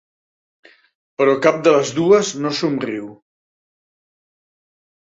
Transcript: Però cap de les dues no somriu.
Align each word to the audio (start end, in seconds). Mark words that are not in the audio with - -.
Però 1.19 1.35
cap 1.47 1.61
de 1.67 1.75
les 1.75 1.93
dues 1.99 2.33
no 2.47 2.55
somriu. 2.63 3.07